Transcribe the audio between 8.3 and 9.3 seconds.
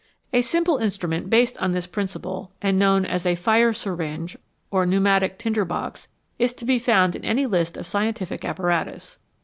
apparatus.